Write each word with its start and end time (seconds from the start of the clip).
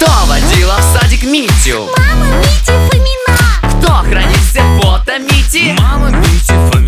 Кто 0.00 0.10
водила 0.24 0.78
в 0.78 0.98
садик 0.98 1.24
Митю? 1.24 1.90
Мама 1.98 2.24
Мити 2.38 2.72
Фомина 2.88 3.80
Кто 3.80 3.92
хранит 4.08 4.38
все 4.50 4.62
фото 4.80 5.18
Мити? 5.18 5.76
Мама 5.78 6.08
Мити 6.08 6.54
Фомина 6.72 6.79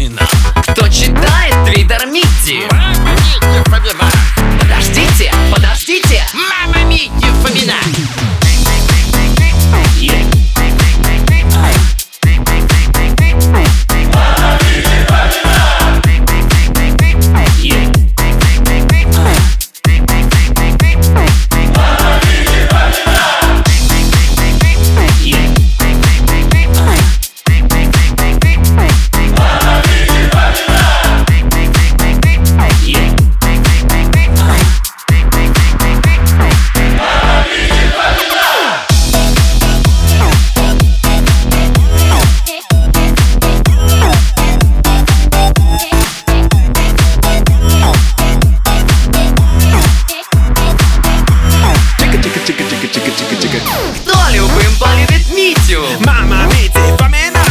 Кто 53.04 54.18
любым 54.32 54.76
полюбит 54.78 55.28
Митю? 55.34 55.82
Мама 56.06 56.44
Мити 56.46 56.96
Фомина 56.98 57.42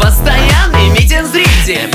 Постоянный 0.00 0.88
Митин 0.90 1.26
зритель 1.26 1.90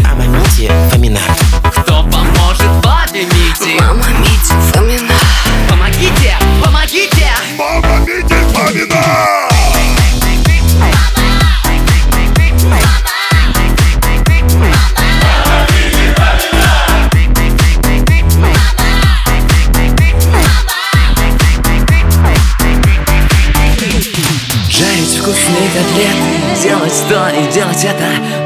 вкусные 25.55 25.69
котлеты 25.69 26.61
Делать 26.61 27.03
то 27.09 27.29
и 27.29 27.51
делать 27.51 27.83
это. 27.83 28.05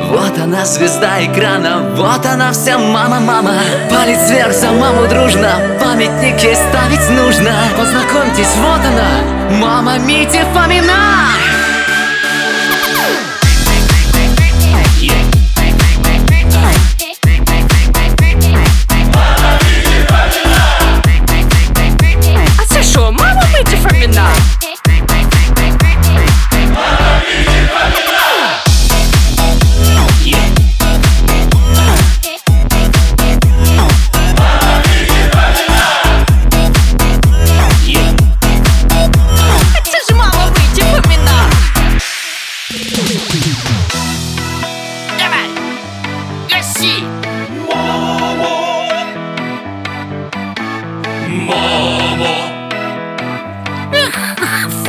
Вот 0.10 0.38
она 0.38 0.66
звезда 0.66 1.24
экрана. 1.24 1.94
Вот 1.96 2.26
она 2.26 2.52
вся 2.52 2.78
мама-мама 2.78 3.54
Палец 3.90 4.30
вверх 4.30 4.54
за 4.54 4.72
маму 4.72 5.08
дружно. 5.08 5.78
Памятник 5.82 6.42
ей 6.42 6.56
ставить 6.56 7.10
нужно. 7.12 7.54
Познакомьтесь, 7.78 8.56
вот 8.58 8.82
она. 8.86 9.60
Мама 9.60 9.98
Мити 10.00 10.44
Фомина 10.54 11.59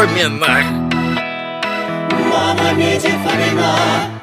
Мама 0.01 0.13
Фомина 0.13 0.65
Мама 2.31 2.73
Мити 2.73 3.13
Фомина! 3.23 4.20